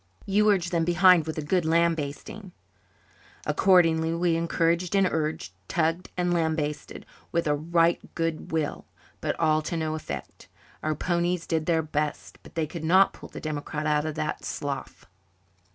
[0.25, 2.53] You urge them behind with a good lambasting."
[3.45, 8.87] Accordingly we encouraged and urged, tugged and lambasted, with a right good will,
[9.21, 10.47] but all to no effect.
[10.81, 14.43] Our ponies did their best, but they could not pull the democrat out of that
[14.43, 15.05] slough.